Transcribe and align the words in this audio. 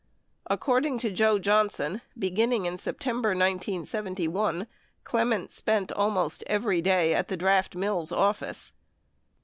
Accord 0.47 0.83
ing 0.87 0.97
to 0.97 1.11
Joe 1.11 1.37
Johnson, 1.37 2.01
beginning 2.17 2.65
in 2.65 2.79
September 2.79 3.35
1971, 3.35 4.65
Clement 5.03 5.51
spent 5.51 5.91
al 5.95 6.09
most 6.09 6.43
every 6.47 6.81
day 6.81 7.13
at 7.13 7.27
the 7.27 7.37
Draft 7.37 7.75
Mills 7.75 8.11
office. 8.11 8.73